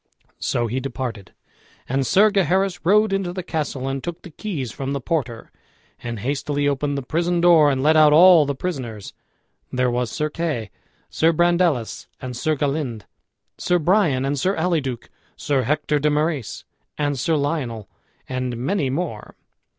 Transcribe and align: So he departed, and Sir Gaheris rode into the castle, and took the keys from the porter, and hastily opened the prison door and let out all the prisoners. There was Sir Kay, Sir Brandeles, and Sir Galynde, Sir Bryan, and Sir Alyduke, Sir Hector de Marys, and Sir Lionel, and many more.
So 0.39 0.65
he 0.65 0.79
departed, 0.79 1.31
and 1.87 2.07
Sir 2.07 2.31
Gaheris 2.31 2.83
rode 2.83 3.13
into 3.13 3.31
the 3.33 3.43
castle, 3.43 3.87
and 3.87 4.03
took 4.03 4.23
the 4.23 4.31
keys 4.31 4.71
from 4.71 4.93
the 4.93 4.99
porter, 4.99 5.51
and 6.01 6.17
hastily 6.21 6.67
opened 6.67 6.97
the 6.97 7.03
prison 7.03 7.39
door 7.39 7.69
and 7.69 7.83
let 7.83 7.95
out 7.95 8.11
all 8.11 8.47
the 8.47 8.55
prisoners. 8.55 9.13
There 9.71 9.91
was 9.91 10.09
Sir 10.09 10.31
Kay, 10.31 10.71
Sir 11.11 11.31
Brandeles, 11.31 12.07
and 12.19 12.35
Sir 12.35 12.55
Galynde, 12.55 13.03
Sir 13.59 13.77
Bryan, 13.77 14.25
and 14.25 14.39
Sir 14.39 14.55
Alyduke, 14.55 15.09
Sir 15.35 15.61
Hector 15.61 15.99
de 15.99 16.09
Marys, 16.09 16.65
and 16.97 17.19
Sir 17.19 17.35
Lionel, 17.35 17.87
and 18.27 18.57
many 18.57 18.89
more. 18.89 19.35